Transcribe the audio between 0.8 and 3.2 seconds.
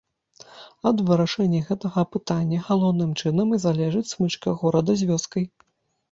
Ад вырашэння гэтага пытання галоўным